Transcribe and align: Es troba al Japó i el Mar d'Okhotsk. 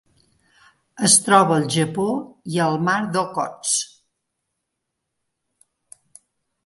Es 1.07 1.17
troba 1.25 1.57
al 1.57 1.67
Japó 1.75 2.05
i 2.55 2.57
el 2.69 2.79
Mar 2.87 2.97
d'Okhotsk. 3.17 6.17